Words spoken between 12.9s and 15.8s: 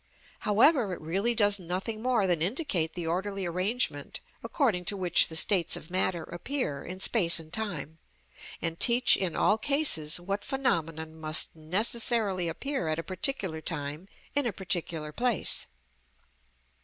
a particular time in a particular place.